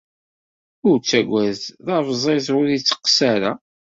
[0.87, 3.51] Ur ttagad d abẓiẓ ur iteqqes ara.